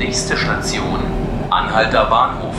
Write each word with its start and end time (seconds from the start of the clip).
Nächste 0.00 0.34
Station, 0.34 0.98
Anhalter 1.50 2.06
Bahnhof. 2.06 2.54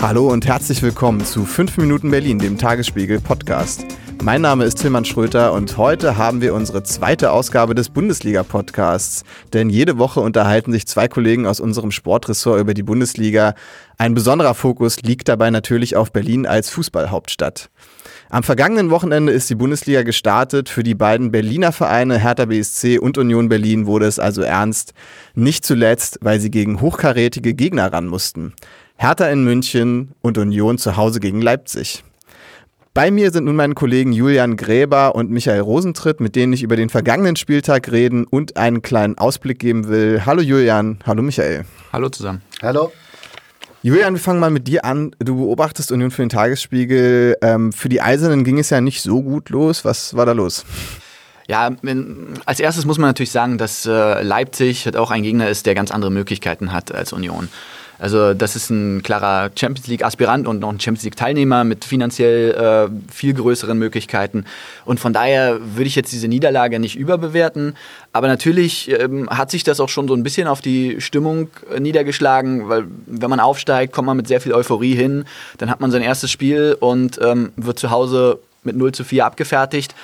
Hallo 0.00 0.28
und 0.28 0.46
herzlich 0.46 0.80
willkommen 0.80 1.22
zu 1.22 1.44
5 1.44 1.76
Minuten 1.76 2.10
Berlin, 2.10 2.38
dem 2.38 2.56
Tagesspiegel 2.56 3.20
Podcast. 3.20 3.84
Mein 4.22 4.40
Name 4.40 4.64
ist 4.64 4.76
Tilman 4.80 5.04
Schröter 5.04 5.52
und 5.52 5.76
heute 5.76 6.16
haben 6.16 6.40
wir 6.40 6.54
unsere 6.54 6.82
zweite 6.82 7.30
Ausgabe 7.30 7.74
des 7.74 7.90
Bundesliga-Podcasts. 7.90 9.24
Denn 9.52 9.68
jede 9.68 9.98
Woche 9.98 10.20
unterhalten 10.20 10.72
sich 10.72 10.86
zwei 10.86 11.08
Kollegen 11.08 11.46
aus 11.46 11.60
unserem 11.60 11.90
Sportressort 11.90 12.58
über 12.58 12.72
die 12.72 12.82
Bundesliga. 12.82 13.54
Ein 13.98 14.14
besonderer 14.14 14.54
Fokus 14.54 15.02
liegt 15.02 15.28
dabei 15.28 15.50
natürlich 15.50 15.94
auf 15.94 16.10
Berlin 16.10 16.46
als 16.46 16.70
Fußballhauptstadt. 16.70 17.68
Am 18.30 18.42
vergangenen 18.42 18.90
Wochenende 18.90 19.32
ist 19.32 19.50
die 19.50 19.54
Bundesliga 19.54 20.02
gestartet. 20.02 20.68
Für 20.68 20.82
die 20.82 20.94
beiden 20.94 21.30
Berliner 21.30 21.72
Vereine 21.72 22.18
Hertha 22.18 22.46
BSC 22.46 22.98
und 22.98 23.18
Union 23.18 23.48
Berlin 23.48 23.86
wurde 23.86 24.06
es 24.06 24.18
also 24.18 24.42
ernst. 24.42 24.94
Nicht 25.34 25.64
zuletzt, 25.64 26.18
weil 26.22 26.40
sie 26.40 26.50
gegen 26.50 26.80
hochkarätige 26.80 27.54
Gegner 27.54 27.92
ran 27.92 28.06
mussten. 28.06 28.54
Hertha 28.96 29.28
in 29.28 29.44
München 29.44 30.12
und 30.20 30.38
Union 30.38 30.78
zu 30.78 30.96
Hause 30.96 31.20
gegen 31.20 31.42
Leipzig. 31.42 32.02
Bei 32.94 33.10
mir 33.10 33.32
sind 33.32 33.44
nun 33.44 33.56
meine 33.56 33.74
Kollegen 33.74 34.12
Julian 34.12 34.56
Gräber 34.56 35.16
und 35.16 35.28
Michael 35.28 35.60
Rosentritt, 35.60 36.20
mit 36.20 36.36
denen 36.36 36.52
ich 36.52 36.62
über 36.62 36.76
den 36.76 36.90
vergangenen 36.90 37.34
Spieltag 37.34 37.90
reden 37.90 38.24
und 38.24 38.56
einen 38.56 38.82
kleinen 38.82 39.18
Ausblick 39.18 39.58
geben 39.58 39.88
will. 39.88 40.22
Hallo 40.24 40.40
Julian, 40.40 40.98
hallo 41.04 41.22
Michael. 41.22 41.64
Hallo 41.92 42.08
zusammen. 42.08 42.42
Hallo. 42.62 42.92
Julian, 43.84 44.14
wir 44.14 44.20
fangen 44.20 44.40
mal 44.40 44.50
mit 44.50 44.66
dir 44.66 44.86
an. 44.86 45.10
Du 45.18 45.36
beobachtest 45.36 45.92
Union 45.92 46.10
für 46.10 46.22
den 46.22 46.30
Tagesspiegel. 46.30 47.36
Ähm, 47.42 47.70
für 47.70 47.90
die 47.90 48.00
Eisernen 48.00 48.42
ging 48.42 48.58
es 48.58 48.70
ja 48.70 48.80
nicht 48.80 49.02
so 49.02 49.22
gut 49.22 49.50
los. 49.50 49.84
Was 49.84 50.16
war 50.16 50.24
da 50.24 50.32
los? 50.32 50.64
Ja, 51.48 51.70
als 52.46 52.60
erstes 52.60 52.86
muss 52.86 52.96
man 52.96 53.10
natürlich 53.10 53.30
sagen, 53.30 53.58
dass 53.58 53.84
äh, 53.84 54.22
Leipzig 54.22 54.96
auch 54.96 55.10
ein 55.10 55.22
Gegner 55.22 55.50
ist, 55.50 55.66
der 55.66 55.74
ganz 55.74 55.90
andere 55.90 56.10
Möglichkeiten 56.10 56.72
hat 56.72 56.94
als 56.94 57.12
Union. 57.12 57.50
Also 57.98 58.34
das 58.34 58.56
ist 58.56 58.70
ein 58.70 59.02
klarer 59.02 59.50
Champions 59.54 59.86
League-Aspirant 59.86 60.46
und 60.46 60.60
noch 60.60 60.70
ein 60.70 60.80
Champions 60.80 61.04
League-Teilnehmer 61.04 61.64
mit 61.64 61.84
finanziell 61.84 62.50
äh, 62.90 63.12
viel 63.12 63.34
größeren 63.34 63.78
Möglichkeiten. 63.78 64.44
Und 64.84 65.00
von 65.00 65.12
daher 65.12 65.58
würde 65.60 65.86
ich 65.86 65.96
jetzt 65.96 66.12
diese 66.12 66.28
Niederlage 66.28 66.78
nicht 66.78 66.96
überbewerten. 66.96 67.76
Aber 68.12 68.28
natürlich 68.28 68.90
ähm, 68.90 69.28
hat 69.30 69.50
sich 69.50 69.64
das 69.64 69.80
auch 69.80 69.88
schon 69.88 70.08
so 70.08 70.14
ein 70.14 70.22
bisschen 70.22 70.48
auf 70.48 70.60
die 70.60 71.00
Stimmung 71.00 71.48
äh, 71.72 71.80
niedergeschlagen, 71.80 72.68
weil 72.68 72.84
wenn 73.06 73.30
man 73.30 73.40
aufsteigt, 73.40 73.92
kommt 73.92 74.06
man 74.06 74.16
mit 74.16 74.28
sehr 74.28 74.40
viel 74.40 74.52
Euphorie 74.52 74.94
hin. 74.94 75.24
Dann 75.58 75.70
hat 75.70 75.80
man 75.80 75.90
sein 75.90 76.02
erstes 76.02 76.30
Spiel 76.30 76.76
und 76.78 77.18
ähm, 77.22 77.52
wird 77.56 77.78
zu 77.78 77.90
Hause 77.90 78.38
mit 78.64 78.76
0 78.76 78.92
zu 78.92 79.04
4 79.04 79.26
abgefertigt. 79.26 79.94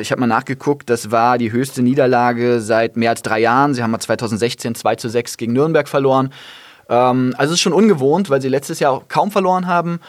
Ich 0.00 0.12
habe 0.12 0.20
mal 0.20 0.26
nachgeguckt, 0.26 0.90
das 0.90 1.10
war 1.10 1.38
die 1.38 1.52
höchste 1.52 1.82
Niederlage 1.82 2.60
seit 2.60 2.96
mehr 2.96 3.10
als 3.10 3.22
drei 3.22 3.40
Jahren. 3.40 3.74
Sie 3.74 3.82
haben 3.82 3.90
mal 3.90 3.98
2016 3.98 4.74
2 4.74 4.96
zu 4.96 5.08
6 5.08 5.36
gegen 5.36 5.52
Nürnberg 5.52 5.88
verloren. 5.88 6.30
Ähm, 6.90 7.34
also 7.38 7.52
es 7.52 7.58
ist 7.58 7.62
schon 7.62 7.72
ungewohnt, 7.72 8.28
weil 8.28 8.42
sie 8.42 8.48
letztes 8.48 8.80
Jahr 8.80 9.02
kaum 9.08 9.30
verloren 9.30 9.66
haben. 9.66 10.00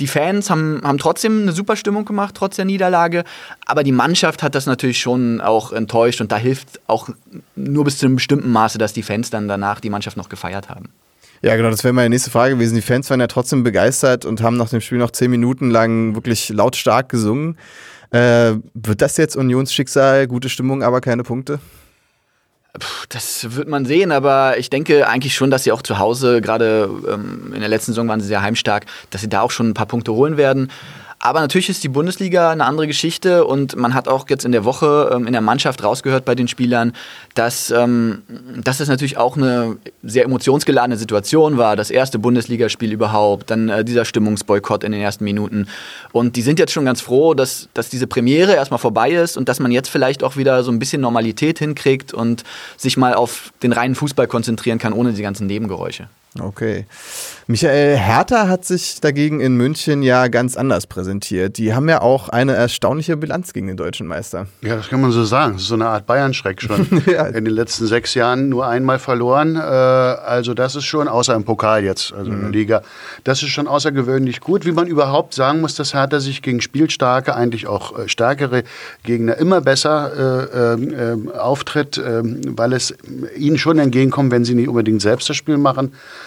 Die 0.00 0.06
Fans 0.06 0.48
haben, 0.48 0.80
haben 0.84 0.98
trotzdem 0.98 1.42
eine 1.42 1.52
super 1.52 1.74
Stimmung 1.74 2.04
gemacht, 2.04 2.36
trotz 2.36 2.54
der 2.56 2.64
Niederlage. 2.64 3.24
Aber 3.66 3.82
die 3.82 3.92
Mannschaft 3.92 4.44
hat 4.44 4.54
das 4.54 4.66
natürlich 4.66 5.00
schon 5.00 5.40
auch 5.40 5.72
enttäuscht 5.72 6.20
und 6.20 6.30
da 6.30 6.36
hilft 6.36 6.80
auch 6.86 7.08
nur 7.56 7.84
bis 7.84 7.98
zu 7.98 8.06
einem 8.06 8.14
bestimmten 8.14 8.50
Maße, 8.50 8.78
dass 8.78 8.92
die 8.92 9.02
Fans 9.02 9.30
dann 9.30 9.48
danach 9.48 9.80
die 9.80 9.90
Mannschaft 9.90 10.16
noch 10.16 10.28
gefeiert 10.28 10.68
haben. 10.68 10.90
Ja, 11.42 11.56
genau, 11.56 11.70
das 11.70 11.84
wäre 11.84 11.92
meine 11.92 12.10
nächste 12.10 12.30
Frage 12.30 12.54
gewesen. 12.54 12.76
Die 12.76 12.82
Fans 12.82 13.10
waren 13.10 13.20
ja 13.20 13.26
trotzdem 13.26 13.64
begeistert 13.64 14.24
und 14.24 14.40
haben 14.40 14.56
nach 14.56 14.68
dem 14.68 14.80
Spiel 14.80 14.98
noch 14.98 15.10
zehn 15.10 15.30
Minuten 15.30 15.70
lang 15.70 16.14
wirklich 16.14 16.48
lautstark 16.48 17.08
gesungen. 17.08 17.56
Äh, 18.10 18.54
wird 18.74 19.02
das 19.02 19.16
jetzt 19.16 19.36
Unionsschicksal, 19.36 20.26
gute 20.28 20.48
Stimmung, 20.48 20.82
aber 20.82 21.00
keine 21.00 21.24
Punkte? 21.24 21.58
Das 23.08 23.56
wird 23.56 23.68
man 23.68 23.86
sehen, 23.86 24.12
aber 24.12 24.58
ich 24.58 24.70
denke 24.70 25.08
eigentlich 25.08 25.34
schon, 25.34 25.50
dass 25.50 25.64
sie 25.64 25.72
auch 25.72 25.82
zu 25.82 25.98
Hause, 25.98 26.40
gerade 26.40 26.88
ähm, 27.08 27.52
in 27.54 27.60
der 27.60 27.68
letzten 27.68 27.92
Saison 27.92 28.08
waren 28.08 28.20
sie 28.20 28.26
sehr 28.26 28.42
heimstark, 28.42 28.86
dass 29.10 29.22
sie 29.22 29.28
da 29.28 29.40
auch 29.40 29.50
schon 29.50 29.70
ein 29.70 29.74
paar 29.74 29.86
Punkte 29.86 30.12
holen 30.12 30.36
werden. 30.36 30.70
Aber 31.20 31.40
natürlich 31.40 31.68
ist 31.68 31.82
die 31.82 31.88
Bundesliga 31.88 32.50
eine 32.50 32.64
andere 32.64 32.86
Geschichte 32.86 33.44
und 33.44 33.74
man 33.74 33.92
hat 33.92 34.06
auch 34.06 34.28
jetzt 34.28 34.44
in 34.44 34.52
der 34.52 34.64
Woche 34.64 35.10
ähm, 35.12 35.26
in 35.26 35.32
der 35.32 35.42
Mannschaft 35.42 35.82
rausgehört 35.82 36.24
bei 36.24 36.36
den 36.36 36.46
Spielern, 36.46 36.92
dass, 37.34 37.72
ähm, 37.72 38.22
dass 38.62 38.78
das 38.78 38.88
natürlich 38.88 39.16
auch 39.16 39.36
eine 39.36 39.78
sehr 40.04 40.24
emotionsgeladene 40.24 40.96
Situation 40.96 41.58
war. 41.58 41.74
Das 41.74 41.90
erste 41.90 42.20
Bundesligaspiel 42.20 42.92
überhaupt, 42.92 43.50
dann 43.50 43.68
äh, 43.68 43.84
dieser 43.84 44.04
Stimmungsboykott 44.04 44.84
in 44.84 44.92
den 44.92 45.00
ersten 45.00 45.24
Minuten. 45.24 45.66
Und 46.12 46.36
die 46.36 46.42
sind 46.42 46.60
jetzt 46.60 46.72
schon 46.72 46.84
ganz 46.84 47.00
froh, 47.00 47.34
dass, 47.34 47.68
dass 47.74 47.88
diese 47.88 48.06
Premiere 48.06 48.54
erstmal 48.54 48.78
vorbei 48.78 49.10
ist 49.10 49.36
und 49.36 49.48
dass 49.48 49.58
man 49.58 49.72
jetzt 49.72 49.88
vielleicht 49.88 50.22
auch 50.22 50.36
wieder 50.36 50.62
so 50.62 50.70
ein 50.70 50.78
bisschen 50.78 51.00
Normalität 51.00 51.58
hinkriegt 51.58 52.14
und 52.14 52.44
sich 52.76 52.96
mal 52.96 53.14
auf 53.14 53.52
den 53.64 53.72
reinen 53.72 53.96
Fußball 53.96 54.28
konzentrieren 54.28 54.78
kann, 54.78 54.92
ohne 54.92 55.12
die 55.12 55.22
ganzen 55.22 55.48
Nebengeräusche. 55.48 56.08
Okay. 56.38 56.86
Michael 57.46 57.96
Hertha 57.96 58.48
hat 58.48 58.64
sich 58.64 59.00
dagegen 59.00 59.40
in 59.40 59.56
München 59.56 60.02
ja 60.02 60.28
ganz 60.28 60.56
anders 60.56 60.86
präsentiert. 60.86 61.56
Die 61.56 61.74
haben 61.74 61.88
ja 61.88 62.02
auch 62.02 62.28
eine 62.28 62.52
erstaunliche 62.52 63.16
Bilanz 63.16 63.54
gegen 63.54 63.66
den 63.66 63.78
deutschen 63.78 64.06
Meister. 64.06 64.46
Ja, 64.60 64.76
das 64.76 64.88
kann 64.88 65.00
man 65.00 65.10
so 65.10 65.24
sagen. 65.24 65.54
Das 65.54 65.62
ist 65.62 65.68
so 65.68 65.74
eine 65.74 65.86
Art 65.86 66.06
Bayern-Schreck 66.06 66.60
schon. 66.60 67.02
ja. 67.06 67.26
In 67.26 67.46
den 67.46 67.54
letzten 67.54 67.86
sechs 67.86 68.14
Jahren 68.14 68.50
nur 68.50 68.66
einmal 68.66 68.98
verloren. 68.98 69.56
Äh, 69.56 69.60
also 69.60 70.52
das 70.52 70.76
ist 70.76 70.84
schon, 70.84 71.08
außer 71.08 71.34
im 71.34 71.44
Pokal 71.44 71.82
jetzt, 71.82 72.12
also 72.12 72.30
in 72.30 72.38
der 72.38 72.48
mhm. 72.48 72.52
Liga, 72.52 72.82
das 73.24 73.42
ist 73.42 73.48
schon 73.48 73.66
außergewöhnlich 73.66 74.40
gut. 74.40 74.66
Wie 74.66 74.72
man 74.72 74.86
überhaupt 74.86 75.32
sagen 75.32 75.62
muss, 75.62 75.74
dass 75.74 75.94
Hertha 75.94 76.20
sich 76.20 76.42
gegen 76.42 76.60
spielstarke, 76.60 77.34
eigentlich 77.34 77.66
auch 77.66 77.98
äh, 77.98 78.08
stärkere 78.08 78.64
Gegner 79.02 79.38
immer 79.38 79.62
besser 79.62 80.12
äh, 80.52 80.74
ähm, 80.74 81.30
auftritt, 81.30 81.96
ähm, 81.96 82.42
weil 82.56 82.74
es 82.74 82.94
ihnen 83.34 83.56
schon 83.56 83.78
entgegenkommt, 83.78 84.30
wenn 84.30 84.44
sie 84.44 84.54
nicht 84.54 84.68
unbedingt 84.68 85.00
selbst 85.00 85.30
das 85.30 85.36
Spiel 85.36 85.56
machen 85.56 85.92
äh, 85.92 86.17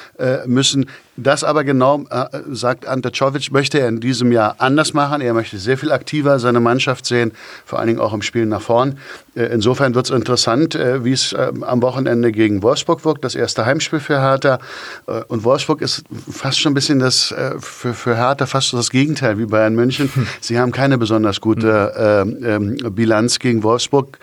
müssen. 0.45 0.85
Das 1.17 1.43
aber 1.43 1.65
genau, 1.65 2.03
äh, 2.09 2.27
sagt 2.51 2.87
Ante 2.87 3.11
Czovic, 3.11 3.51
möchte 3.51 3.79
er 3.79 3.89
in 3.89 3.99
diesem 3.99 4.31
Jahr 4.31 4.55
anders 4.59 4.93
machen. 4.93 5.21
Er 5.21 5.33
möchte 5.33 5.57
sehr 5.57 5.77
viel 5.77 5.91
aktiver 5.91 6.39
seine 6.39 6.61
Mannschaft 6.61 7.05
sehen, 7.05 7.33
vor 7.65 7.79
allen 7.79 7.89
Dingen 7.89 7.99
auch 7.99 8.13
im 8.13 8.21
Spiel 8.21 8.45
nach 8.45 8.61
vorn. 8.61 8.97
Äh, 9.35 9.45
insofern 9.45 9.93
wird 9.93 10.05
es 10.05 10.11
interessant, 10.11 10.73
äh, 10.75 11.03
wie 11.03 11.11
es 11.11 11.33
äh, 11.33 11.51
am 11.61 11.81
Wochenende 11.81 12.31
gegen 12.31 12.63
Wolfsburg 12.63 13.03
wirkt, 13.03 13.25
das 13.25 13.35
erste 13.35 13.65
Heimspiel 13.65 13.99
für 13.99 14.21
Hertha. 14.21 14.59
Äh, 15.07 15.23
und 15.27 15.43
Wolfsburg 15.43 15.81
ist 15.81 16.03
fast 16.29 16.59
schon 16.59 16.71
ein 16.71 16.75
bisschen 16.75 16.99
das 16.99 17.33
für, 17.59 17.93
für 17.93 18.15
Hertha 18.15 18.45
fast 18.45 18.73
das 18.73 18.89
Gegenteil 18.89 19.37
wie 19.37 19.45
Bayern 19.45 19.75
München. 19.75 20.09
Sie 20.41 20.59
haben 20.59 20.71
keine 20.71 20.97
besonders 20.97 21.41
gute 21.41 22.39
ähm, 22.41 22.77
Bilanz 22.95 23.39
gegen 23.39 23.63
Wolfsburg. 23.63 24.17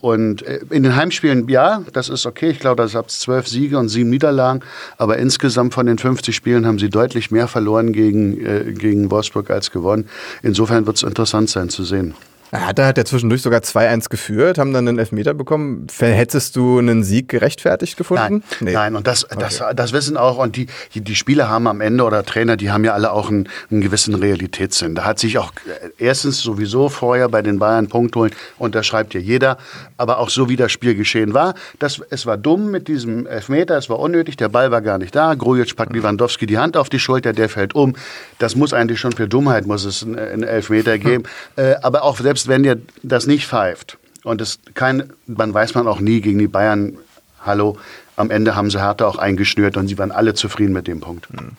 und 0.00 0.42
in 0.42 0.82
den 0.82 0.96
Heimspielen, 0.96 1.48
ja, 1.48 1.82
das 1.92 2.08
ist 2.08 2.26
okay. 2.26 2.50
Ich 2.50 2.58
glaube, 2.58 2.82
da 2.82 2.88
gab 2.88 3.08
es 3.08 3.20
zwölf 3.20 3.48
Siege 3.48 3.78
und 3.78 3.88
sieben 3.88 4.10
Niederlagen. 4.10 4.60
Aber 4.98 5.18
insgesamt 5.18 5.74
von 5.74 5.86
den 5.90 5.98
50 5.98 6.34
Spielen 6.34 6.66
haben 6.66 6.78
sie 6.78 6.88
deutlich 6.88 7.30
mehr 7.30 7.48
verloren 7.48 7.92
gegen, 7.92 8.44
äh, 8.44 8.72
gegen 8.72 9.10
Wolfsburg 9.10 9.50
als 9.50 9.70
gewonnen. 9.70 10.08
Insofern 10.42 10.86
wird 10.86 10.96
es 10.96 11.02
interessant 11.02 11.50
sein 11.50 11.68
zu 11.68 11.84
sehen. 11.84 12.14
Hertha 12.52 12.86
hat 12.86 12.98
ja 12.98 13.04
zwischendurch 13.04 13.42
sogar 13.42 13.60
2-1 13.60 14.08
geführt, 14.08 14.58
haben 14.58 14.72
dann 14.72 14.88
einen 14.88 14.98
Elfmeter 14.98 15.34
bekommen. 15.34 15.86
Hättest 15.98 16.56
du 16.56 16.78
einen 16.78 17.04
Sieg 17.04 17.28
gerechtfertigt 17.28 17.96
gefunden? 17.96 18.42
Nein, 18.42 18.42
nee. 18.60 18.72
nein. 18.72 18.96
und 18.96 19.06
das, 19.06 19.26
das, 19.38 19.60
okay. 19.60 19.72
das 19.74 19.92
wissen 19.92 20.16
auch, 20.16 20.38
und 20.38 20.56
die, 20.56 20.66
die 20.94 21.14
Spieler 21.14 21.48
haben 21.48 21.68
am 21.68 21.80
Ende 21.80 22.04
oder 22.04 22.24
Trainer, 22.24 22.56
die 22.56 22.70
haben 22.70 22.84
ja 22.84 22.92
alle 22.92 23.12
auch 23.12 23.28
einen, 23.30 23.48
einen 23.70 23.80
gewissen 23.80 24.14
Realitätssinn. 24.14 24.94
Da 24.94 25.04
hat 25.04 25.18
sich 25.18 25.38
auch 25.38 25.52
äh, 25.66 25.90
erstens 25.98 26.40
sowieso 26.40 26.88
vorher 26.88 27.28
bei 27.28 27.42
den 27.42 27.58
Bayern 27.58 27.88
Punkt 27.88 28.16
holen, 28.16 28.32
unterschreibt 28.58 29.14
ja 29.14 29.20
jeder, 29.20 29.58
aber 29.96 30.18
auch 30.18 30.30
so 30.30 30.48
wie 30.48 30.56
das 30.56 30.72
Spiel 30.72 30.96
geschehen 30.96 31.34
war. 31.34 31.54
Das, 31.78 32.00
es 32.10 32.26
war 32.26 32.36
dumm 32.36 32.70
mit 32.70 32.88
diesem 32.88 33.26
Elfmeter, 33.26 33.76
es 33.76 33.88
war 33.88 34.00
unnötig, 34.00 34.36
der 34.36 34.48
Ball 34.48 34.72
war 34.72 34.82
gar 34.82 34.98
nicht 34.98 35.14
da. 35.14 35.34
Grujic 35.34 35.76
packt 35.76 35.92
Lewandowski 35.92 36.46
die 36.46 36.58
Hand 36.58 36.76
auf 36.76 36.88
die 36.88 36.98
Schulter, 36.98 37.32
der 37.32 37.48
fällt 37.48 37.74
um. 37.74 37.94
Das 38.38 38.56
muss 38.56 38.72
eigentlich 38.72 38.98
schon 38.98 39.12
für 39.12 39.28
Dummheit, 39.28 39.66
muss 39.66 39.84
es 39.84 40.02
einen, 40.02 40.18
einen 40.18 40.42
Elfmeter 40.42 40.98
geben. 40.98 41.24
Hm. 41.56 41.64
Äh, 41.64 41.74
aber 41.82 42.02
auch 42.02 42.18
selbst 42.18 42.39
selbst 42.40 42.48
wenn 42.48 42.64
ihr 42.64 42.80
das 43.02 43.26
nicht 43.26 43.46
pfeift 43.46 43.98
und 44.24 44.40
es 44.40 44.60
kein, 44.74 45.12
man 45.26 45.52
weiß 45.52 45.74
man 45.74 45.86
auch 45.86 46.00
nie 46.00 46.20
gegen 46.20 46.38
die 46.38 46.48
Bayern, 46.48 46.96
hallo, 47.44 47.76
am 48.16 48.30
Ende 48.30 48.54
haben 48.54 48.70
sie 48.70 48.80
Hertha 48.80 49.06
auch 49.06 49.18
eingeschnürt 49.18 49.76
und 49.76 49.88
sie 49.88 49.98
waren 49.98 50.12
alle 50.12 50.34
zufrieden 50.34 50.72
mit 50.72 50.86
dem 50.86 51.00
Punkt. 51.00 51.32
Mhm. 51.32 51.52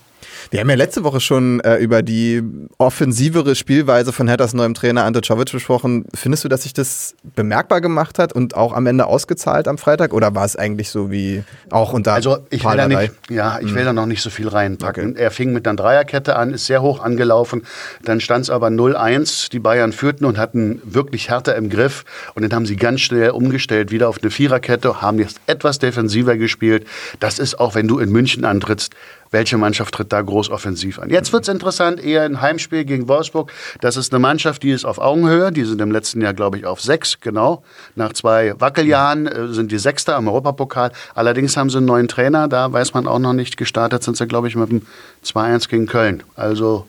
Wir 0.50 0.60
haben 0.60 0.70
ja 0.70 0.76
letzte 0.76 1.04
Woche 1.04 1.20
schon 1.20 1.60
äh, 1.62 1.78
über 1.78 2.02
die 2.02 2.42
offensivere 2.78 3.56
Spielweise 3.56 4.12
von 4.12 4.28
Herthas 4.28 4.54
neuem 4.54 4.74
Trainer 4.74 5.06
Ante 5.06 5.22
Czovic 5.22 5.52
gesprochen. 5.52 6.06
Findest 6.14 6.44
du, 6.44 6.48
dass 6.50 6.64
sich 6.64 6.74
das 6.74 7.16
bemerkbar 7.36 7.82
gemacht 7.82 8.20
hat 8.20 8.34
und 8.34 8.56
auch 8.56 8.74
am 8.74 8.88
Ende 8.88 9.06
ausgezahlt 9.06 9.68
am 9.68 9.78
Freitag? 9.78 10.14
Oder 10.14 10.34
war 10.36 10.46
es 10.46 10.56
eigentlich 10.56 10.90
so 10.90 11.12
wie 11.12 11.44
auch 11.70 11.94
unter 11.94 12.14
Also 12.14 12.40
ich 12.50 12.64
will, 12.64 12.78
da 12.78 12.88
nicht, 12.88 13.14
ja, 13.30 13.60
ich 13.60 13.74
will 13.74 13.80
hm. 13.80 13.86
da 13.86 13.94
noch 13.94 14.06
nicht 14.06 14.22
so 14.22 14.30
viel 14.30 14.48
reinpacken. 14.48 15.12
Okay. 15.12 15.22
Er 15.22 15.32
fing 15.32 15.54
mit 15.54 15.68
einer 15.68 15.76
Dreierkette 15.76 16.36
an, 16.36 16.54
ist 16.54 16.66
sehr 16.66 16.82
hoch 16.82 17.02
angelaufen. 17.02 17.64
Dann 18.04 18.20
stand 18.20 18.46
es 18.46 18.50
aber 18.50 18.68
0-1. 18.68 19.52
Die 19.52 19.60
Bayern 19.60 19.94
führten 19.94 20.26
und 20.26 20.38
hatten 20.38 20.82
wirklich 20.84 21.30
Hertha 21.30 21.52
im 21.54 21.70
Griff. 21.70 22.06
Und 22.36 22.44
dann 22.44 22.54
haben 22.54 22.66
sie 22.66 22.76
ganz 22.76 23.02
schnell 23.02 23.32
umgestellt, 23.32 23.92
wieder 23.92 24.10
auf 24.10 24.20
eine 24.22 24.32
Viererkette, 24.32 25.02
haben 25.02 25.20
jetzt 25.20 25.40
etwas 25.48 25.80
defensiver 25.80 26.38
gespielt. 26.38 26.88
Das 27.20 27.40
ist 27.40 27.60
auch, 27.60 27.76
wenn 27.76 27.88
du 27.88 28.00
in 28.00 28.10
München 28.10 28.46
antrittst, 28.46 28.94
welche 29.32 29.58
Mannschaft 29.58 29.94
tritt 29.94 30.14
da 30.14 30.22
groß 30.22 30.50
offensiv 30.50 31.00
an. 31.00 31.10
Jetzt 31.10 31.34
wird 31.34 31.44
es 31.44 31.50
interessant, 31.50 32.04
eher 32.04 32.24
ein 32.24 32.42
Heimspiel 32.42 32.86
gegen 32.86 33.08
Wolfsburg. 33.08 33.52
Das 33.80 33.98
ist 33.98 34.14
eine 34.14 34.20
Mannschaft, 34.20 34.64
die 34.64 34.72
ist 34.72 34.86
auf 34.86 35.00
Augenhöhe. 35.00 35.52
Die 35.52 35.64
sind 35.64 35.82
im 35.82 35.92
letzten 35.92 36.22
Jahr, 36.22 36.34
glaube 36.34 36.58
ich, 36.58 36.66
auf 36.66 36.82
sechs, 36.82 37.20
genau. 37.22 37.64
Nach 37.96 38.14
zwei 38.14 38.54
Wackeljahren 38.60 39.28
äh, 39.28 39.48
sind 39.48 39.72
die 39.72 39.80
Sechster 39.80 40.18
im 40.18 40.28
Europapokal. 40.28 40.92
Allerdings 41.16 41.56
haben 41.58 41.70
sie 41.70 41.78
einen 41.78 41.88
neuen 41.88 42.08
Trainer, 42.08 42.48
da 42.48 42.72
weiß 42.72 42.94
man 42.94 43.08
auch 43.08 43.20
noch 43.20 43.34
nicht. 43.34 43.58
Gestartet 43.58 44.04
sind 44.04 44.18
sie, 44.18 44.28
glaube 44.28 44.48
ich, 44.48 44.56
mit 44.56 44.70
dem 44.70 44.82
2-1 45.26 45.70
gegen 45.70 45.88
Köln. 45.88 46.24
Also 46.36 46.86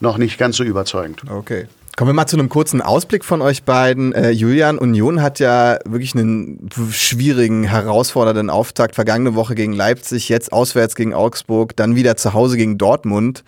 noch 0.00 0.18
nicht 0.18 0.38
ganz 0.38 0.56
so 0.56 0.64
überzeugend. 0.64 1.22
Okay. 1.28 1.66
Kommen 1.98 2.10
wir 2.10 2.14
mal 2.14 2.28
zu 2.28 2.36
einem 2.36 2.48
kurzen 2.48 2.80
Ausblick 2.80 3.24
von 3.24 3.42
euch 3.42 3.64
beiden. 3.64 4.12
Äh, 4.12 4.30
Julian, 4.30 4.78
Union 4.78 5.20
hat 5.20 5.40
ja 5.40 5.80
wirklich 5.84 6.14
einen 6.14 6.68
schwierigen, 6.92 7.64
herausfordernden 7.64 8.50
Auftakt. 8.50 8.94
Vergangene 8.94 9.34
Woche 9.34 9.56
gegen 9.56 9.72
Leipzig, 9.72 10.28
jetzt 10.28 10.52
auswärts 10.52 10.94
gegen 10.94 11.12
Augsburg, 11.12 11.74
dann 11.74 11.96
wieder 11.96 12.16
zu 12.16 12.34
Hause 12.34 12.56
gegen 12.56 12.78
Dortmund. 12.78 13.42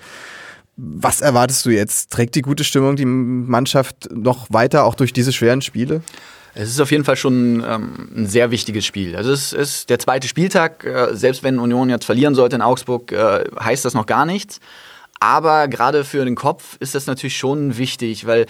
Was 0.76 1.20
erwartest 1.20 1.64
du 1.64 1.70
jetzt? 1.70 2.10
Trägt 2.10 2.34
die 2.34 2.42
gute 2.42 2.64
Stimmung 2.64 2.96
die 2.96 3.04
Mannschaft 3.04 4.08
noch 4.12 4.48
weiter, 4.50 4.82
auch 4.82 4.96
durch 4.96 5.12
diese 5.12 5.32
schweren 5.32 5.62
Spiele? 5.62 6.02
Es 6.54 6.70
ist 6.70 6.80
auf 6.80 6.90
jeden 6.90 7.04
Fall 7.04 7.14
schon 7.14 7.64
ähm, 7.64 8.08
ein 8.16 8.26
sehr 8.26 8.50
wichtiges 8.50 8.84
Spiel. 8.84 9.14
Also 9.14 9.30
es 9.30 9.52
ist 9.52 9.90
der 9.90 10.00
zweite 10.00 10.26
Spieltag. 10.26 10.84
Äh, 10.84 11.14
selbst 11.14 11.44
wenn 11.44 11.60
Union 11.60 11.88
jetzt 11.88 12.04
verlieren 12.04 12.34
sollte 12.34 12.56
in 12.56 12.62
Augsburg, 12.62 13.12
äh, 13.12 13.44
heißt 13.60 13.84
das 13.84 13.94
noch 13.94 14.06
gar 14.06 14.26
nichts. 14.26 14.58
Aber 15.20 15.68
gerade 15.68 16.04
für 16.04 16.24
den 16.24 16.34
Kopf 16.34 16.76
ist 16.80 16.94
das 16.94 17.06
natürlich 17.06 17.36
schon 17.36 17.76
wichtig, 17.76 18.26
weil 18.26 18.46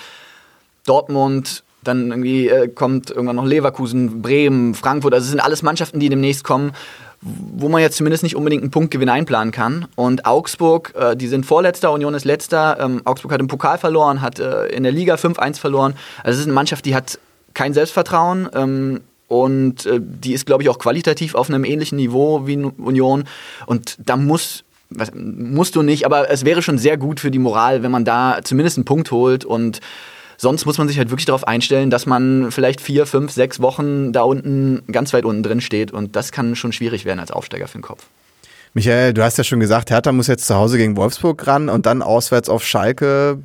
Dortmund, 0.87 1.65
dann 1.83 2.11
irgendwie 2.11 2.49
äh, 2.49 2.69
kommt 2.69 3.11
irgendwann 3.11 3.37
noch 3.37 3.47
Leverkusen, 3.47 4.23
Bremen, 4.23 4.75
Frankfurt, 4.75 5.15
also 5.15 5.25
es 5.25 5.31
sind 5.31 5.41
alles 5.41 5.63
Mannschaften, 5.63 5.99
die 5.99 6.09
demnächst 6.09 6.45
kommen, 6.45 6.73
wo 7.23 7.69
man 7.69 7.83
jetzt 7.83 7.97
zumindest 7.97 8.23
nicht 8.23 8.37
unbedingt 8.37 8.63
einen 8.63 8.71
Punktgewinn 8.71 9.09
einplanen 9.09 9.53
kann. 9.53 9.87
Und 9.97 10.27
Augsburg, 10.27 10.95
äh, 10.95 11.17
die 11.17 11.27
sind 11.27 11.45
Vorletzter, 11.45 11.93
Union 11.93 12.15
ist 12.15 12.25
Letzter. 12.25 12.79
Ähm, 12.81 13.03
Augsburg 13.05 13.33
hat 13.33 13.41
im 13.41 13.49
Pokal 13.49 13.79
verloren, 13.79 14.23
hat 14.23 14.39
äh, 14.39 14.67
in 14.67 14.85
der 14.85 14.93
Liga 14.93 15.17
5-1 15.17 15.59
verloren. 15.59 15.95
Also 16.23 16.37
es 16.37 16.41
ist 16.41 16.47
eine 16.47 16.55
Mannschaft, 16.55 16.87
die 16.87 16.95
hat 16.95 17.19
kein 17.53 17.75
Selbstvertrauen. 17.75 18.49
Ähm, 18.55 19.01
und 19.29 19.87
äh, 19.87 20.01
die 20.03 20.33
ist, 20.33 20.47
glaube 20.47 20.63
ich, 20.63 20.69
auch 20.69 20.79
qualitativ 20.79 21.35
auf 21.35 21.49
einem 21.49 21.65
ähnlichen 21.65 21.97
Niveau 21.97 22.47
wie 22.47 22.57
Union. 22.57 23.25
Und 23.67 23.97
da 23.99 24.17
muss 24.17 24.65
was, 24.91 25.13
musst 25.15 25.77
du 25.77 25.83
nicht, 25.83 26.05
aber 26.05 26.31
es 26.31 26.45
wäre 26.45 26.63
schon 26.63 26.79
sehr 26.79 26.97
gut 26.97 27.21
für 27.21 27.31
die 27.31 27.39
Moral, 27.39 27.83
wenn 27.83 27.91
man 27.91 28.05
da 28.05 28.41
zumindest 28.43 28.77
einen 28.77 28.85
Punkt 28.85 29.11
holt 29.11 29.45
und 29.45 29.81
sonst 30.37 30.67
muss 30.67 30.79
man 30.79 30.89
sich 30.89 30.99
halt 30.99 31.11
wirklich 31.11 31.27
darauf 31.27 31.47
einstellen, 31.47 31.91
dass 31.91 32.07
man 32.07 32.51
vielleicht 32.51 32.81
vier, 32.81 33.07
fünf, 33.07 33.31
sechs 33.31 33.61
Wochen 33.61 34.13
da 34.13 34.23
unten, 34.23 34.83
ganz 34.91 35.13
weit 35.13 35.25
unten 35.25 35.43
drin 35.43 35.61
steht 35.61 35.93
und 35.93 36.17
das 36.17 36.33
kann 36.33 36.57
schon 36.57 36.73
schwierig 36.73 37.05
werden 37.05 37.21
als 37.21 37.31
Aufsteiger 37.31 37.69
für 37.69 37.79
den 37.79 37.83
Kopf. 37.83 38.07
Michael, 38.73 39.13
du 39.15 39.25
hast 39.25 39.37
ja 39.37 39.43
schon 39.43 39.59
gesagt, 39.59 39.91
Hertha 39.91 40.13
muss 40.13 40.29
jetzt 40.29 40.47
zu 40.47 40.55
Hause 40.55 40.79
gegen 40.79 40.97
Wolfsburg 40.97 41.45
ran 41.45 41.69
und 41.69 41.87
dann 41.87 42.03
auswärts 42.03 42.49
auf 42.49 42.65
Schalke. 42.65 43.39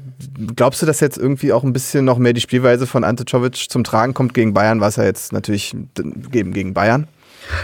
Glaubst 0.56 0.84
du, 0.84 0.86
dass 0.86 1.00
jetzt 1.00 1.18
irgendwie 1.18 1.52
auch 1.52 1.64
ein 1.64 1.74
bisschen 1.74 2.06
noch 2.06 2.20
mehr 2.20 2.34
die 2.34 2.42
Spielweise 2.42 2.86
von 2.86 3.04
Ante 3.04 3.26
Czovic 3.26 3.56
zum 3.70 3.84
Tragen 3.84 4.14
kommt 4.14 4.36
gegen 4.36 4.54
Bayern, 4.54 4.82
was 4.82 5.00
er 5.00 5.06
jetzt 5.06 5.34
natürlich 5.34 5.76
gegen 6.32 6.76
Bayern? 6.76 7.08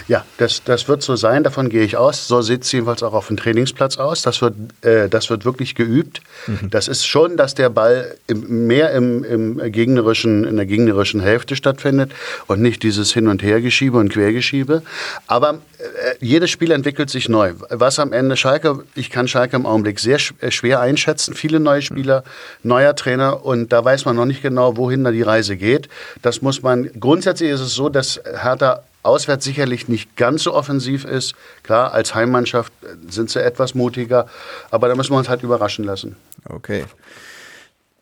Ja, 0.07 0.25
das, 0.37 0.63
das 0.63 0.87
wird 0.87 1.01
so 1.01 1.15
sein, 1.15 1.43
davon 1.43 1.69
gehe 1.69 1.83
ich 1.83 1.97
aus. 1.97 2.27
So 2.27 2.41
sieht 2.41 2.63
es 2.63 2.71
jedenfalls 2.71 3.03
auch 3.03 3.13
auf 3.13 3.27
dem 3.27 3.37
Trainingsplatz 3.37 3.97
aus. 3.97 4.21
Das 4.21 4.41
wird, 4.41 4.55
äh, 4.81 5.09
das 5.09 5.29
wird 5.29 5.45
wirklich 5.45 5.75
geübt. 5.75 6.21
Mhm. 6.47 6.69
Das 6.69 6.87
ist 6.87 7.05
schon, 7.05 7.37
dass 7.37 7.55
der 7.55 7.69
Ball 7.69 8.15
im, 8.27 8.67
mehr 8.67 8.91
im, 8.91 9.23
im 9.23 9.71
gegnerischen, 9.71 10.43
in 10.43 10.57
der 10.57 10.65
gegnerischen 10.65 11.21
Hälfte 11.21 11.55
stattfindet 11.55 12.11
und 12.47 12.61
nicht 12.61 12.83
dieses 12.83 13.13
Hin- 13.13 13.27
und 13.27 13.43
Hergeschiebe 13.43 13.97
und 13.97 14.09
Quergeschiebe. 14.09 14.81
Aber 15.27 15.53
äh, 15.53 16.15
jedes 16.19 16.49
Spiel 16.49 16.71
entwickelt 16.71 17.09
sich 17.09 17.29
neu. 17.29 17.53
Was 17.69 17.99
am 17.99 18.13
Ende 18.13 18.37
Schalke, 18.37 18.83
ich 18.95 19.09
kann 19.09 19.27
Schalke 19.27 19.55
im 19.55 19.65
Augenblick 19.65 19.99
sehr 19.99 20.19
äh, 20.39 20.51
schwer 20.51 20.79
einschätzen. 20.79 21.33
Viele 21.33 21.59
neue 21.59 21.81
Spieler, 21.81 22.23
neuer 22.63 22.95
Trainer 22.95 23.45
und 23.45 23.71
da 23.71 23.83
weiß 23.83 24.05
man 24.05 24.15
noch 24.15 24.25
nicht 24.25 24.41
genau, 24.41 24.77
wohin 24.77 25.03
da 25.03 25.11
die 25.11 25.21
Reise 25.21 25.57
geht. 25.57 25.89
Das 26.21 26.41
muss 26.41 26.61
man, 26.61 26.89
grundsätzlich 26.99 27.49
ist 27.49 27.61
es 27.61 27.73
so, 27.73 27.89
dass 27.89 28.21
Hertha 28.41 28.83
auswärts 29.03 29.45
sicherlich 29.45 29.87
nicht 29.87 30.15
ganz 30.15 30.43
so 30.43 30.53
offensiv 30.53 31.05
ist. 31.05 31.35
Klar, 31.63 31.93
als 31.93 32.15
Heimmannschaft 32.15 32.73
sind 33.09 33.29
sie 33.29 33.43
etwas 33.43 33.75
mutiger, 33.75 34.27
aber 34.69 34.87
da 34.87 34.95
müssen 34.95 35.11
wir 35.11 35.17
uns 35.17 35.29
halt 35.29 35.43
überraschen 35.43 35.85
lassen. 35.85 36.15
Okay. 36.47 36.85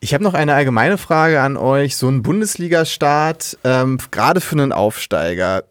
Ich 0.02 0.14
habe 0.14 0.24
noch 0.24 0.34
eine 0.34 0.54
allgemeine 0.54 0.98
Frage 0.98 1.42
an 1.42 1.58
euch. 1.58 1.98
So 1.98 2.08
ein 2.08 2.24
Bundesliga-Start, 2.24 3.58
ähm, 3.66 3.98
gerade 4.12 4.40
für 4.40 4.54
einen 4.54 4.72
Aufsteiger. 4.72 5.66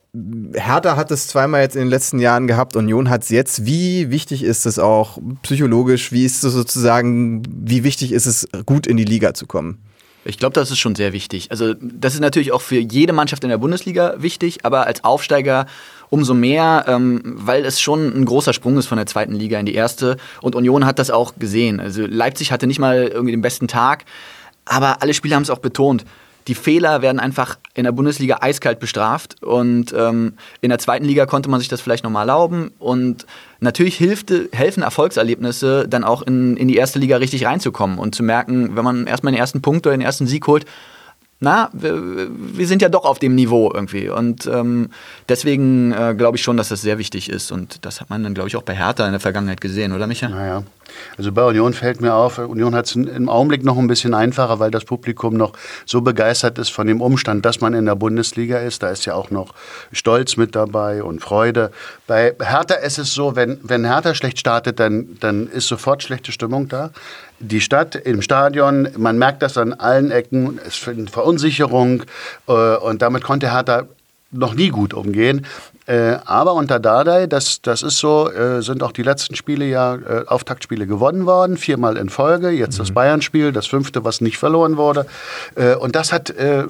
Hertha 0.54 0.96
hat 0.96 1.10
es 1.10 1.28
zweimal 1.28 1.62
jetzt 1.62 1.76
in 1.76 1.82
den 1.82 1.88
letzten 1.88 2.18
Jahren 2.18 2.46
gehabt, 2.46 2.76
Union 2.76 3.08
hat 3.08 3.22
es 3.22 3.28
jetzt. 3.30 3.64
Wie 3.64 4.10
wichtig 4.10 4.42
ist 4.42 4.66
es 4.66 4.78
auch 4.78 5.18
psychologisch? 5.42 6.12
Wie 6.12 6.24
ist 6.24 6.44
es 6.44 6.52
sozusagen, 6.52 7.42
wie 7.48 7.84
wichtig 7.84 8.12
ist 8.12 8.26
es, 8.26 8.48
gut 8.66 8.86
in 8.86 8.96
die 8.96 9.04
Liga 9.04 9.32
zu 9.32 9.46
kommen? 9.46 9.78
Ich 10.24 10.38
glaube, 10.38 10.52
das 10.52 10.70
ist 10.70 10.78
schon 10.78 10.94
sehr 10.94 11.12
wichtig. 11.12 11.50
Also 11.50 11.74
das 11.80 12.14
ist 12.14 12.20
natürlich 12.20 12.52
auch 12.52 12.60
für 12.60 12.78
jede 12.78 13.12
Mannschaft 13.12 13.44
in 13.44 13.50
der 13.50 13.58
Bundesliga 13.58 14.14
wichtig, 14.18 14.64
aber 14.64 14.86
als 14.86 15.04
Aufsteiger 15.04 15.66
umso 16.10 16.34
mehr, 16.34 16.84
ähm, 16.88 17.20
weil 17.24 17.64
es 17.64 17.80
schon 17.80 18.06
ein 18.14 18.24
großer 18.24 18.52
Sprung 18.52 18.76
ist 18.78 18.86
von 18.86 18.96
der 18.96 19.06
zweiten 19.06 19.34
Liga 19.34 19.58
in 19.58 19.66
die 19.66 19.74
erste. 19.74 20.16
Und 20.40 20.54
Union 20.54 20.86
hat 20.86 20.98
das 20.98 21.10
auch 21.10 21.34
gesehen. 21.38 21.80
Also 21.80 22.04
Leipzig 22.06 22.52
hatte 22.52 22.66
nicht 22.66 22.78
mal 22.78 23.08
irgendwie 23.08 23.32
den 23.32 23.42
besten 23.42 23.68
Tag, 23.68 24.04
aber 24.64 25.02
alle 25.02 25.14
Spieler 25.14 25.36
haben 25.36 25.42
es 25.42 25.50
auch 25.50 25.58
betont 25.58 26.04
die 26.48 26.54
Fehler 26.54 27.02
werden 27.02 27.20
einfach 27.20 27.58
in 27.74 27.84
der 27.84 27.92
Bundesliga 27.92 28.38
eiskalt 28.40 28.80
bestraft 28.80 29.42
und 29.42 29.94
ähm, 29.96 30.32
in 30.62 30.70
der 30.70 30.78
zweiten 30.78 31.04
Liga 31.04 31.26
konnte 31.26 31.50
man 31.50 31.60
sich 31.60 31.68
das 31.68 31.80
vielleicht 31.80 32.04
nochmal 32.04 32.22
erlauben 32.22 32.72
und 32.78 33.26
natürlich 33.60 33.96
hilft, 33.96 34.32
helfen 34.52 34.82
Erfolgserlebnisse 34.82 35.86
dann 35.88 36.04
auch 36.04 36.22
in, 36.22 36.56
in 36.56 36.66
die 36.66 36.76
erste 36.76 36.98
Liga 36.98 37.18
richtig 37.18 37.44
reinzukommen 37.44 37.98
und 37.98 38.14
zu 38.14 38.22
merken, 38.22 38.74
wenn 38.74 38.84
man 38.84 39.06
erstmal 39.06 39.32
den 39.32 39.38
ersten 39.38 39.62
Punkt 39.62 39.86
oder 39.86 39.96
den 39.96 40.00
ersten 40.00 40.26
Sieg 40.26 40.46
holt, 40.46 40.64
na, 41.40 41.70
wir, 41.72 42.28
wir, 42.30 42.66
sind 42.66 42.82
ja 42.82 42.88
doch 42.88 43.04
auf 43.04 43.20
dem 43.20 43.36
Niveau 43.36 43.70
irgendwie. 43.72 44.08
Und 44.08 44.46
ähm, 44.46 44.90
deswegen 45.28 45.92
äh, 45.92 46.14
glaube 46.18 46.36
ich 46.36 46.42
schon, 46.42 46.56
dass 46.56 46.68
das 46.68 46.82
sehr 46.82 46.98
wichtig 46.98 47.28
ist. 47.28 47.52
Und 47.52 47.84
das 47.84 48.00
hat 48.00 48.10
man 48.10 48.24
dann, 48.24 48.34
glaube 48.34 48.48
ich, 48.48 48.56
auch 48.56 48.62
bei 48.62 48.74
Hertha 48.74 49.06
in 49.06 49.12
der 49.12 49.20
Vergangenheit 49.20 49.60
gesehen, 49.60 49.92
oder 49.92 50.08
Micha? 50.08 50.28
Naja. 50.28 50.64
Also 51.16 51.32
bei 51.32 51.44
Union 51.44 51.72
fällt 51.72 52.00
mir 52.00 52.14
auf, 52.14 52.38
Union 52.38 52.74
hat 52.74 52.86
es 52.86 52.94
im 52.94 53.28
Augenblick 53.28 53.64
noch 53.64 53.78
ein 53.78 53.86
bisschen 53.86 54.14
einfacher, 54.14 54.58
weil 54.58 54.70
das 54.70 54.84
Publikum 54.84 55.36
noch 55.36 55.52
so 55.86 56.00
begeistert 56.00 56.58
ist 56.58 56.70
von 56.70 56.86
dem 56.86 57.00
Umstand, 57.00 57.44
dass 57.44 57.60
man 57.60 57.74
in 57.74 57.86
der 57.86 57.94
Bundesliga 57.94 58.58
ist. 58.58 58.82
Da 58.82 58.90
ist 58.90 59.04
ja 59.06 59.14
auch 59.14 59.30
noch 59.30 59.54
Stolz 59.92 60.36
mit 60.36 60.54
dabei 60.54 61.02
und 61.02 61.20
Freude. 61.20 61.70
Bei 62.06 62.34
Hertha 62.40 62.74
ist 62.74 62.98
es 62.98 63.14
so, 63.14 63.36
wenn, 63.36 63.58
wenn 63.62 63.84
Hertha 63.84 64.14
schlecht 64.14 64.38
startet, 64.38 64.80
dann, 64.80 65.16
dann 65.20 65.48
ist 65.48 65.68
sofort 65.68 66.02
schlechte 66.02 66.32
Stimmung 66.32 66.68
da 66.68 66.90
die 67.40 67.60
Stadt 67.60 67.94
im 67.94 68.22
Stadion, 68.22 68.88
man 68.96 69.18
merkt 69.18 69.42
das 69.42 69.56
an 69.56 69.72
allen 69.72 70.10
Ecken, 70.10 70.58
es 70.66 70.76
findet 70.76 71.10
Verunsicherung 71.10 72.02
äh, 72.48 72.76
und 72.76 73.02
damit 73.02 73.22
konnte 73.22 73.52
Hertha 73.52 73.84
noch 74.30 74.54
nie 74.54 74.68
gut 74.68 74.92
umgehen. 74.92 75.46
Äh, 75.88 76.18
aber 76.26 76.52
unter 76.52 76.78
Dardai, 76.78 77.26
das, 77.26 77.62
das 77.62 77.82
ist 77.82 77.96
so, 77.96 78.30
äh, 78.30 78.60
sind 78.60 78.82
auch 78.82 78.92
die 78.92 79.02
letzten 79.02 79.36
Spiele 79.36 79.64
ja 79.64 79.94
äh, 79.94 80.24
Auftaktspiele 80.26 80.86
gewonnen 80.86 81.24
worden, 81.24 81.56
viermal 81.56 81.96
in 81.96 82.10
Folge. 82.10 82.50
Jetzt 82.50 82.74
mhm. 82.74 82.82
das 82.82 82.90
Bayern-Spiel, 82.92 83.52
das 83.52 83.66
fünfte, 83.66 84.04
was 84.04 84.20
nicht 84.20 84.36
verloren 84.36 84.76
wurde. 84.76 85.06
Äh, 85.54 85.76
und 85.76 85.96
das 85.96 86.12
hat 86.12 86.28
äh, 86.28 86.64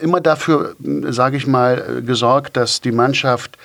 immer 0.00 0.20
dafür, 0.20 0.74
sage 1.08 1.36
ich 1.36 1.46
mal, 1.46 2.02
gesorgt, 2.04 2.56
dass 2.56 2.80
die 2.80 2.90
Mannschaft 2.90 3.56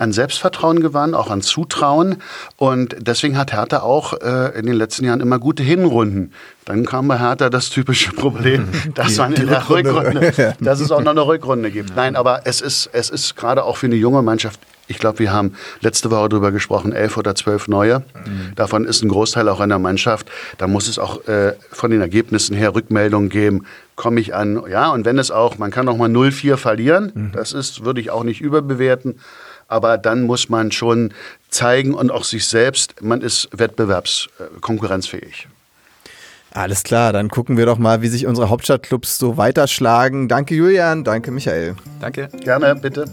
an 0.00 0.12
Selbstvertrauen 0.12 0.80
gewann, 0.80 1.14
auch 1.14 1.30
an 1.30 1.42
Zutrauen. 1.42 2.16
Und 2.56 2.96
deswegen 2.98 3.36
hat 3.36 3.52
Hertha 3.52 3.80
auch 3.80 4.14
äh, 4.14 4.58
in 4.58 4.66
den 4.66 4.74
letzten 4.74 5.04
Jahren 5.04 5.20
immer 5.20 5.38
gute 5.38 5.62
Hinrunden. 5.62 6.32
Dann 6.64 6.86
kam 6.86 7.06
bei 7.06 7.18
Hertha 7.18 7.50
das 7.50 7.68
typische 7.68 8.12
Problem, 8.12 8.68
dass 8.94 9.18
man 9.18 9.34
in 9.34 9.46
der 9.46 9.68
Rückrunde, 9.68 10.54
dass 10.60 10.80
es 10.80 10.90
auch 10.90 11.02
noch 11.02 11.10
eine 11.10 11.26
Rückrunde 11.26 11.70
gibt. 11.70 11.94
Nein, 11.94 12.16
aber 12.16 12.42
es 12.44 12.62
ist, 12.62 12.88
es 12.92 13.10
ist 13.10 13.36
gerade 13.36 13.64
auch 13.64 13.76
für 13.76 13.86
eine 13.86 13.96
junge 13.96 14.22
Mannschaft 14.22 14.58
ich 14.90 14.98
glaube, 14.98 15.20
wir 15.20 15.32
haben 15.32 15.54
letzte 15.82 16.10
Woche 16.10 16.28
darüber 16.30 16.50
gesprochen, 16.50 16.92
elf 16.92 17.16
oder 17.16 17.36
zwölf 17.36 17.68
neue. 17.68 18.00
Mhm. 18.00 18.56
Davon 18.56 18.84
ist 18.84 19.04
ein 19.04 19.08
Großteil 19.08 19.48
auch 19.48 19.60
in 19.60 19.68
der 19.68 19.78
Mannschaft. 19.78 20.28
Da 20.58 20.66
muss 20.66 20.88
es 20.88 20.98
auch 20.98 21.28
äh, 21.28 21.54
von 21.70 21.92
den 21.92 22.00
Ergebnissen 22.00 22.56
her 22.56 22.74
Rückmeldungen 22.74 23.28
geben. 23.28 23.66
Komme 23.94 24.18
ich 24.18 24.34
an? 24.34 24.60
Ja, 24.68 24.90
und 24.90 25.04
wenn 25.04 25.20
es 25.20 25.30
auch, 25.30 25.58
man 25.58 25.70
kann 25.70 25.88
auch 25.88 25.96
mal 25.96 26.10
0-4 26.10 26.56
verlieren. 26.56 27.12
Mhm. 27.14 27.32
Das 27.32 27.52
ist, 27.52 27.84
würde 27.84 28.00
ich 28.00 28.10
auch 28.10 28.24
nicht 28.24 28.40
überbewerten 28.40 29.20
aber 29.70 29.98
dann 29.98 30.22
muss 30.22 30.48
man 30.48 30.72
schon 30.72 31.12
zeigen 31.48 31.94
und 31.94 32.10
auch 32.10 32.24
sich 32.24 32.46
selbst, 32.46 33.02
man 33.02 33.22
ist 33.22 33.48
wettbewerbskonkurrenzfähig. 33.52 35.48
Alles 36.52 36.82
klar, 36.82 37.12
dann 37.12 37.28
gucken 37.28 37.56
wir 37.56 37.66
doch 37.66 37.78
mal, 37.78 38.02
wie 38.02 38.08
sich 38.08 38.26
unsere 38.26 38.50
Hauptstadtclubs 38.50 39.18
so 39.18 39.36
weiterschlagen. 39.36 40.26
Danke 40.26 40.56
Julian, 40.56 41.04
danke 41.04 41.30
Michael. 41.30 41.76
Danke. 42.00 42.28
Gerne, 42.42 42.74
bitte. 42.74 43.04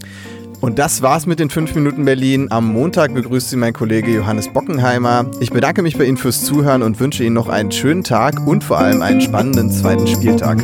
Und 0.59 0.79
das 0.79 1.03
war's 1.03 1.27
mit 1.27 1.39
den 1.39 1.51
5 1.51 1.75
Minuten 1.75 2.03
Berlin. 2.03 2.47
Am 2.49 2.67
Montag 2.67 3.13
begrüßt 3.13 3.51
Sie 3.51 3.57
mein 3.57 3.73
Kollege 3.73 4.11
Johannes 4.11 4.51
Bockenheimer. 4.51 5.29
Ich 5.39 5.51
bedanke 5.51 5.83
mich 5.83 5.97
bei 5.99 6.05
Ihnen 6.05 6.17
fürs 6.17 6.45
Zuhören 6.45 6.81
und 6.81 6.99
wünsche 6.99 7.23
Ihnen 7.23 7.35
noch 7.35 7.47
einen 7.47 7.71
schönen 7.71 8.03
Tag 8.03 8.47
und 8.47 8.63
vor 8.63 8.79
allem 8.79 9.03
einen 9.03 9.21
spannenden 9.21 9.69
zweiten 9.69 10.07
Spieltag. 10.07 10.57